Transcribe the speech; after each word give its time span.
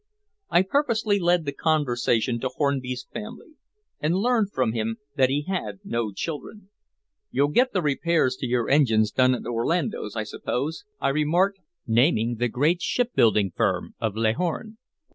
I 0.49 0.63
purposely 0.63 1.19
led 1.19 1.45
the 1.45 1.51
conversation 1.51 2.39
to 2.39 2.49
Hornby's 2.49 3.05
family, 3.13 3.55
and 3.99 4.15
learned 4.15 4.51
from 4.51 4.71
him 4.73 4.97
that 5.15 5.29
he 5.29 5.43
had 5.43 5.79
no 5.83 6.11
children. 6.11 6.69
"You'll 7.29 7.49
get 7.49 7.71
the 7.71 7.83
repairs 7.83 8.35
to 8.37 8.47
your 8.47 8.67
engines 8.67 9.11
done 9.11 9.35
at 9.35 9.45
Orlando's, 9.45 10.15
I 10.15 10.23
suppose?" 10.23 10.85
I 10.99 11.09
remarked, 11.09 11.59
naming 11.85 12.37
the 12.37 12.47
great 12.47 12.81
shipbuilding 12.81 13.51
firm 13.55 13.93
of 13.99 14.15
Leghorn. 14.15 14.79